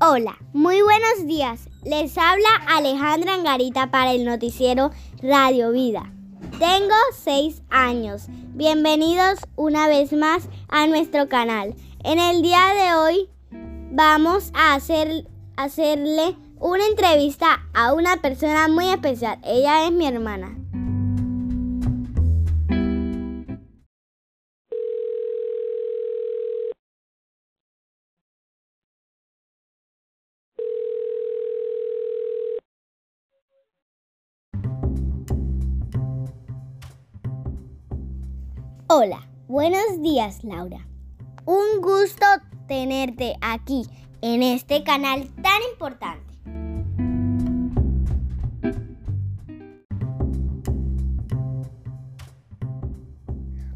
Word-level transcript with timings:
Hola, 0.00 0.38
muy 0.52 0.80
buenos 0.80 1.26
días. 1.26 1.68
Les 1.82 2.16
habla 2.16 2.48
Alejandra 2.68 3.34
Angarita 3.34 3.90
para 3.90 4.12
el 4.12 4.24
noticiero 4.24 4.92
Radio 5.20 5.72
Vida. 5.72 6.12
Tengo 6.60 6.94
seis 7.12 7.62
años. 7.68 8.26
Bienvenidos 8.54 9.40
una 9.56 9.88
vez 9.88 10.12
más 10.12 10.48
a 10.68 10.86
nuestro 10.86 11.28
canal. 11.28 11.74
En 12.04 12.20
el 12.20 12.42
día 12.42 12.60
de 12.74 12.94
hoy 12.94 13.28
vamos 13.90 14.52
a 14.54 14.74
hacer, 14.74 15.26
hacerle 15.56 16.36
una 16.60 16.86
entrevista 16.86 17.66
a 17.74 17.92
una 17.92 18.18
persona 18.18 18.68
muy 18.68 18.86
especial. 18.90 19.40
Ella 19.42 19.84
es 19.84 19.90
mi 19.90 20.06
hermana. 20.06 20.56
Hola, 38.90 39.28
buenos 39.48 40.00
días 40.00 40.42
Laura. 40.44 40.88
Un 41.44 41.82
gusto 41.82 42.24
tenerte 42.68 43.36
aquí 43.42 43.86
en 44.22 44.42
este 44.42 44.82
canal 44.82 45.28
tan 45.42 45.60
importante. 45.70 46.32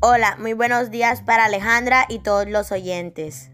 Hola, 0.00 0.36
muy 0.40 0.54
buenos 0.54 0.90
días 0.90 1.22
para 1.22 1.44
Alejandra 1.44 2.06
y 2.08 2.18
todos 2.18 2.48
los 2.48 2.72
oyentes. 2.72 3.52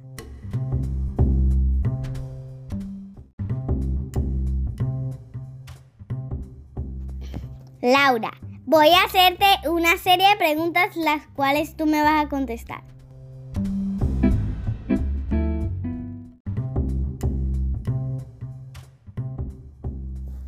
Laura, 7.82 8.30
voy 8.64 8.88
a 8.88 9.04
hacerte 9.04 9.46
una 9.68 9.96
serie 9.98 10.28
de 10.28 10.36
preguntas 10.36 10.96
las 10.96 11.26
cuales 11.28 11.76
tú 11.76 11.86
me 11.86 12.02
vas 12.02 12.24
a 12.24 12.28
contestar. 12.28 12.82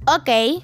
Ok. 0.07 0.63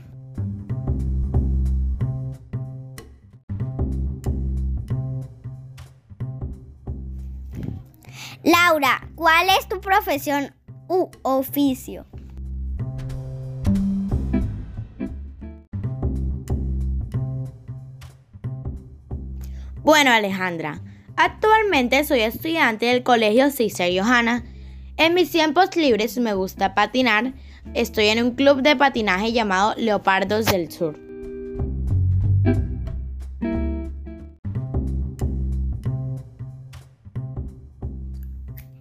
Laura, 8.42 9.08
¿cuál 9.14 9.48
es 9.58 9.68
tu 9.68 9.80
profesión 9.80 10.54
u 10.88 11.10
oficio? 11.22 12.09
Bueno, 19.90 20.12
Alejandra, 20.12 20.80
actualmente 21.16 22.04
soy 22.04 22.20
estudiante 22.20 22.86
del 22.86 23.02
Colegio 23.02 23.50
César 23.50 23.88
Johanna. 23.92 24.44
En 24.96 25.14
mis 25.14 25.32
tiempos 25.32 25.74
libres 25.74 26.16
me 26.18 26.32
gusta 26.32 26.76
patinar. 26.76 27.32
Estoy 27.74 28.06
en 28.06 28.22
un 28.22 28.36
club 28.36 28.62
de 28.62 28.76
patinaje 28.76 29.32
llamado 29.32 29.74
Leopardos 29.76 30.46
del 30.46 30.70
Sur. 30.70 30.96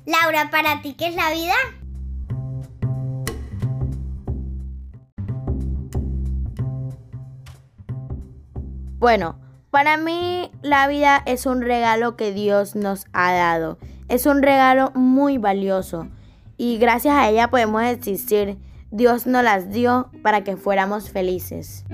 Laura, 0.06 0.52
¿para 0.52 0.84
ti 0.84 0.94
qué 0.94 1.08
es 1.08 1.16
la 1.16 1.32
vida? 1.32 1.56
Bueno, 9.00 9.49
para 9.72 9.98
mí 9.98 10.52
la 10.62 10.88
vida 10.88 11.22
es 11.26 11.46
un 11.46 11.62
regalo 11.62 12.16
que 12.16 12.32
Dios 12.32 12.76
nos 12.76 13.06
ha 13.14 13.34
dado. 13.34 13.78
Es 14.08 14.26
un 14.26 14.42
regalo 14.42 14.92
muy 14.96 15.38
valioso 15.38 16.08
y 16.58 16.78
gracias 16.78 17.16
a 17.16 17.30
ella 17.30 17.50
podemos 17.50 17.84
existir. 17.84 18.58
Dios 18.92 19.28
nos 19.28 19.44
las 19.44 19.70
dio 19.70 20.10
para 20.24 20.44
que 20.44 20.58
fuéramos 20.58 21.12
felices. 21.12 21.86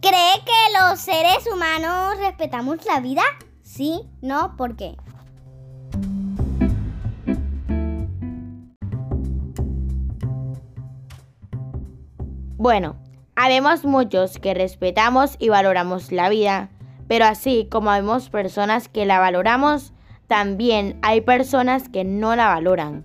¿Cree 0.00 0.42
que 0.44 0.80
los 0.80 1.00
seres 1.00 1.46
humanos 1.52 2.18
respetamos 2.18 2.84
la 2.86 3.00
vida? 3.00 3.22
Sí, 3.62 4.02
no, 4.22 4.56
¿por 4.56 4.76
qué? 4.76 4.96
Bueno, 12.64 12.96
habemos 13.36 13.84
muchos 13.84 14.38
que 14.38 14.54
respetamos 14.54 15.36
y 15.38 15.50
valoramos 15.50 16.12
la 16.12 16.30
vida, 16.30 16.70
pero 17.06 17.26
así 17.26 17.68
como 17.70 17.90
habemos 17.90 18.30
personas 18.30 18.88
que 18.88 19.04
la 19.04 19.18
valoramos, 19.18 19.92
también 20.28 20.98
hay 21.02 21.20
personas 21.20 21.90
que 21.90 22.04
no 22.04 22.34
la 22.36 22.48
valoran. 22.48 23.04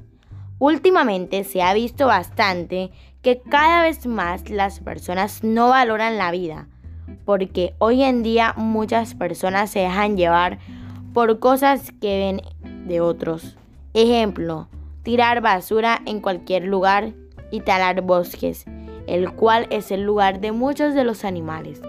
Últimamente 0.60 1.44
se 1.44 1.62
ha 1.62 1.74
visto 1.74 2.08
bastante 2.08 2.92
que 3.22 3.42
cada 3.42 3.82
vez 3.84 4.06
más 4.08 4.50
las 4.50 4.80
personas 4.80 5.44
no 5.44 5.68
valoran 5.68 6.18
la 6.18 6.32
vida, 6.32 6.70
porque 7.26 7.76
hoy 7.80 8.04
en 8.04 8.24
día 8.24 8.54
muchas 8.56 9.14
personas 9.14 9.72
se 9.72 9.80
dejan 9.80 10.16
llevar 10.16 10.60
por 11.14 11.40
cosas 11.40 11.92
que 12.00 12.18
ven 12.18 12.88
de 12.88 13.02
otros. 13.02 13.58
Ejemplo, 13.94 14.70
tirar 15.04 15.42
basura 15.42 16.02
en 16.06 16.22
cualquier 16.22 16.64
lugar 16.64 17.12
y 17.52 17.60
talar 17.60 18.00
bosques, 18.04 18.66
el 19.10 19.32
cual 19.34 19.68
es 19.70 19.92
el 19.92 20.04
lugar 20.04 20.40
de 20.40 20.52
muchos 20.52 20.94
de 20.94 21.04
los 21.04 21.26
animales. 21.26 21.82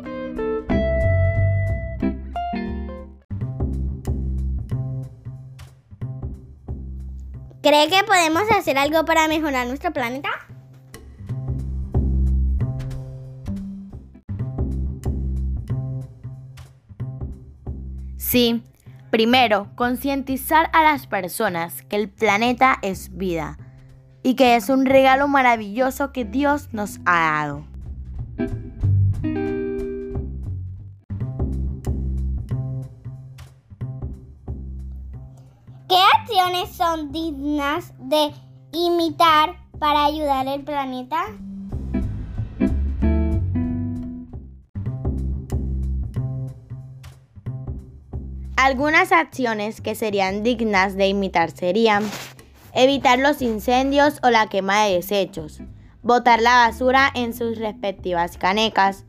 ¿Cree 7.63 7.89
que 7.89 8.03
podemos 8.07 8.43
hacer 8.59 8.79
algo 8.79 9.05
para 9.05 9.29
mejorar 9.29 9.67
nuestro 9.67 9.93
planeta? 9.93 10.31
Sí, 18.17 18.63
primero, 19.11 19.69
concientizar 19.75 20.71
a 20.73 20.83
las 20.83 21.07
personas 21.07 21.83
que 21.83 21.97
el 21.97 22.09
planeta 22.09 22.79
es 22.81 23.17
vida 23.17 23.59
y 24.23 24.35
que 24.35 24.57
es 24.57 24.69
un 24.69 24.87
regalo 24.87 25.29
maravilloso 25.29 26.13
que 26.13 26.25
Dios 26.25 26.69
nos 26.73 27.01
ha 27.05 27.21
dado. 27.21 27.65
¿Qué 35.89 35.97
acciones 36.21 36.71
son 36.71 37.11
dignas 37.11 37.93
de 37.99 38.33
imitar 38.73 39.57
para 39.79 40.05
ayudar 40.05 40.47
al 40.47 40.63
planeta? 40.63 41.25
Algunas 48.57 49.11
acciones 49.11 49.81
que 49.81 49.95
serían 49.95 50.43
dignas 50.43 50.95
de 50.95 51.09
imitar 51.09 51.51
serían 51.51 52.05
evitar 52.75 53.19
los 53.19 53.43
incendios 53.43 54.19
o 54.23 54.31
la 54.31 54.47
quema 54.47 54.85
de 54.85 54.95
desechos, 54.95 55.61
botar 56.03 56.41
la 56.41 56.67
basura 56.67 57.11
en 57.15 57.35
sus 57.35 57.59
respectivas 57.59 58.37
canecas. 58.37 59.05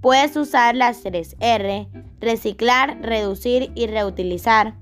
Puedes 0.00 0.36
usar 0.36 0.74
las 0.74 1.04
3R, 1.04 1.88
reciclar, 2.20 2.98
reducir 3.00 3.72
y 3.74 3.86
reutilizar. 3.86 4.74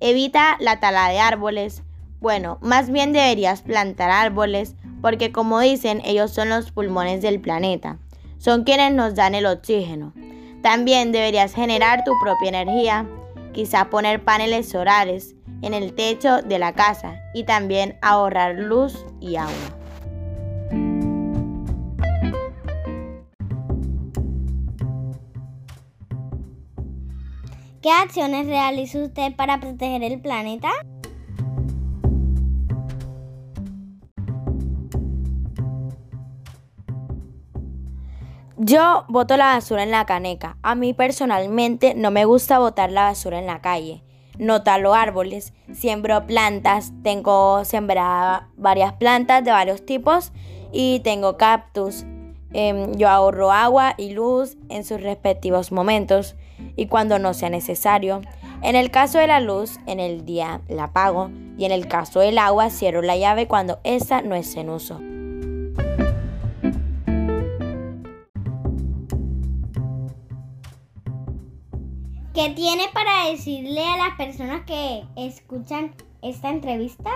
Evita 0.00 0.56
la 0.60 0.78
tala 0.80 1.08
de 1.08 1.18
árboles. 1.18 1.82
Bueno, 2.20 2.58
más 2.60 2.90
bien 2.90 3.12
deberías 3.12 3.62
plantar 3.62 4.10
árboles 4.10 4.74
porque 5.00 5.32
como 5.32 5.60
dicen, 5.60 6.02
ellos 6.04 6.32
son 6.32 6.48
los 6.48 6.70
pulmones 6.70 7.22
del 7.22 7.40
planeta. 7.40 7.98
Son 8.38 8.64
quienes 8.64 8.92
nos 8.92 9.14
dan 9.14 9.34
el 9.34 9.46
oxígeno. 9.46 10.12
También 10.62 11.12
deberías 11.12 11.54
generar 11.54 12.04
tu 12.04 12.12
propia 12.22 12.48
energía, 12.48 13.06
quizá 13.52 13.90
poner 13.90 14.22
paneles 14.22 14.68
solares 14.68 15.34
en 15.62 15.74
el 15.74 15.94
techo 15.94 16.42
de 16.42 16.58
la 16.58 16.72
casa 16.72 17.20
y 17.34 17.44
también 17.44 17.98
ahorrar 18.02 18.56
luz 18.56 19.04
y 19.20 19.36
agua. 19.36 19.52
¿Qué 27.80 27.90
acciones 27.92 28.46
realiza 28.46 28.98
usted 28.98 29.34
para 29.36 29.60
proteger 29.60 30.02
el 30.02 30.20
planeta? 30.20 30.68
Yo 38.56 39.04
boto 39.08 39.36
la 39.36 39.54
basura 39.54 39.84
en 39.84 39.92
la 39.92 40.04
caneca. 40.04 40.58
A 40.62 40.74
mí 40.74 40.92
personalmente 40.92 41.94
no 41.94 42.10
me 42.10 42.24
gusta 42.24 42.58
botar 42.58 42.90
la 42.90 43.04
basura 43.04 43.38
en 43.38 43.46
la 43.46 43.60
calle. 43.62 44.02
No 44.38 44.62
talo 44.62 44.94
árboles, 44.94 45.52
siembro 45.72 46.26
plantas, 46.26 46.92
tengo 47.02 47.64
sembradas 47.64 48.42
varias 48.56 48.92
plantas 48.92 49.44
de 49.44 49.50
varios 49.50 49.84
tipos 49.84 50.32
y 50.72 51.00
tengo 51.00 51.36
cactus. 51.36 52.04
Em, 52.52 52.94
yo 52.94 53.08
ahorro 53.08 53.52
agua 53.52 53.94
y 53.98 54.10
luz 54.10 54.56
en 54.68 54.84
sus 54.84 55.02
respectivos 55.02 55.72
momentos 55.72 56.36
y 56.76 56.86
cuando 56.86 57.18
no 57.18 57.34
sea 57.34 57.50
necesario. 57.50 58.22
En 58.62 58.74
el 58.74 58.90
caso 58.90 59.18
de 59.18 59.26
la 59.26 59.40
luz, 59.40 59.78
en 59.86 60.00
el 60.00 60.24
día 60.24 60.60
la 60.68 60.84
apago 60.84 61.30
y 61.58 61.64
en 61.64 61.72
el 61.72 61.88
caso 61.88 62.20
del 62.20 62.38
agua 62.38 62.70
cierro 62.70 63.02
la 63.02 63.16
llave 63.16 63.46
cuando 63.46 63.80
esta 63.84 64.22
no 64.22 64.34
es 64.34 64.56
en 64.56 64.70
uso. 64.70 65.00
¿Qué 72.38 72.50
tiene 72.50 72.84
para 72.94 73.30
decirle 73.30 73.84
a 73.84 73.96
las 73.96 74.14
personas 74.16 74.60
que 74.64 75.02
escuchan 75.16 75.92
esta 76.22 76.50
entrevista? 76.50 77.10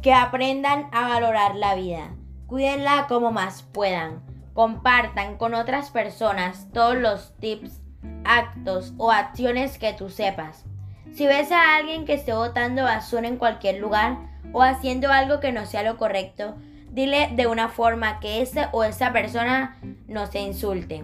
Que 0.00 0.14
aprendan 0.14 0.88
a 0.90 1.06
valorar 1.06 1.54
la 1.56 1.74
vida. 1.74 2.14
Cuídenla 2.46 3.08
como 3.08 3.30
más 3.30 3.62
puedan. 3.62 4.22
Compartan 4.54 5.36
con 5.36 5.52
otras 5.52 5.90
personas 5.90 6.68
todos 6.72 6.96
los 6.96 7.36
tips, 7.40 7.82
actos 8.24 8.94
o 8.96 9.10
acciones 9.10 9.76
que 9.76 9.92
tú 9.92 10.08
sepas. 10.08 10.64
Si 11.12 11.26
ves 11.26 11.52
a 11.52 11.76
alguien 11.76 12.06
que 12.06 12.14
esté 12.14 12.32
botando 12.32 12.84
basura 12.84 13.28
en 13.28 13.36
cualquier 13.36 13.80
lugar 13.80 14.16
o 14.54 14.62
haciendo 14.62 15.12
algo 15.12 15.40
que 15.40 15.52
no 15.52 15.66
sea 15.66 15.82
lo 15.82 15.98
correcto, 15.98 16.54
dile 16.92 17.30
de 17.34 17.46
una 17.46 17.68
forma 17.68 18.20
que 18.20 18.42
ese 18.42 18.68
o 18.72 18.84
esa 18.84 19.12
persona 19.12 19.78
no 20.06 20.26
se 20.26 20.40
insulte. 20.40 21.02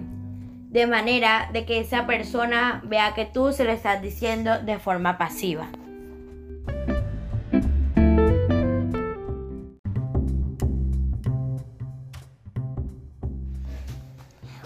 De 0.69 0.87
manera 0.87 1.49
de 1.53 1.65
que 1.65 1.81
esa 1.81 2.07
persona 2.07 2.83
vea 2.85 3.15
que 3.15 3.25
tú 3.25 3.53
se 3.53 3.65
lo 3.65 3.73
estás 3.73 4.03
diciendo 4.03 4.59
de 4.61 4.79
forma 4.79 5.17
pasiva. 5.17 5.69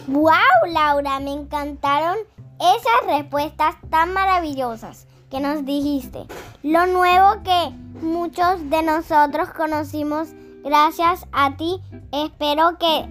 ¡Wow, 0.09 0.73
Laura! 0.73 1.21
Me 1.21 1.33
encantaron 1.33 2.17
esas 2.59 3.07
respuestas 3.07 3.77
tan 3.89 4.13
maravillosas 4.13 5.07
que 5.31 5.39
nos 5.39 5.65
dijiste. 5.65 6.27
Lo 6.65 6.87
nuevo 6.87 7.43
que 7.45 7.71
muchos 8.03 8.69
de 8.69 8.83
nosotros 8.83 9.51
conocimos 9.51 10.29
Gracias 10.65 11.27
a 11.33 11.57
ti. 11.57 11.81
Espero 12.13 12.79
que 12.79 13.07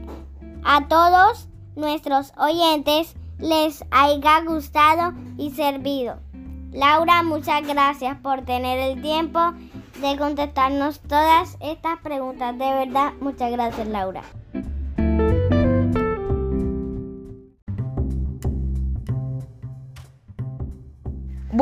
a 0.64 0.88
todos 0.88 1.48
nuestros 1.76 2.34
oyentes 2.38 3.16
les 3.40 3.84
haya 3.92 4.42
gustado 4.42 5.14
y 5.38 5.52
servido. 5.52 6.20
Laura, 6.72 7.24
muchas 7.24 7.68
gracias 7.68 8.18
por 8.18 8.44
tener 8.46 8.80
el 8.80 9.02
tiempo 9.02 9.40
de 10.02 10.18
contestarnos 10.18 11.00
todas 11.02 11.58
estas 11.60 12.00
preguntas. 12.00 12.58
De 12.58 12.74
verdad, 12.74 13.14
muchas 13.20 13.52
gracias, 13.52 13.88
Laura. 13.88 14.24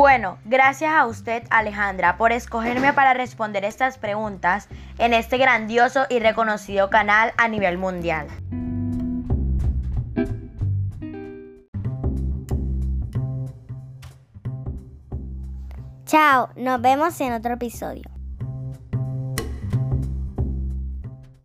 Bueno, 0.00 0.38
gracias 0.46 0.94
a 0.94 1.04
usted 1.04 1.42
Alejandra 1.50 2.16
por 2.16 2.32
escogerme 2.32 2.94
para 2.94 3.12
responder 3.12 3.66
estas 3.66 3.98
preguntas 3.98 4.66
en 4.96 5.12
este 5.12 5.36
grandioso 5.36 6.06
y 6.08 6.20
reconocido 6.20 6.88
canal 6.88 7.34
a 7.36 7.48
nivel 7.48 7.76
mundial. 7.76 8.26
Chao, 16.06 16.48
nos 16.56 16.80
vemos 16.80 17.20
en 17.20 17.34
otro 17.34 17.52
episodio. 17.52 18.19